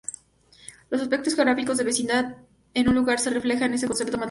El 0.89 0.99
aspecto 0.99 1.29
geográfico 1.29 1.75
de 1.75 1.83
"vecindad" 1.83 2.35
en 2.73 2.89
un 2.89 2.95
lugar 2.95 3.19
se 3.19 3.29
refleja 3.29 3.65
en 3.65 3.75
este 3.75 3.85
concepto 3.85 4.13
matemático. 4.17 4.19